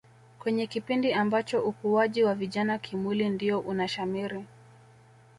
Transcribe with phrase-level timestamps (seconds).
[0.39, 4.45] Kwenye kipindi ambacho ukuwaji wa vijana kimwili ndio unashamiri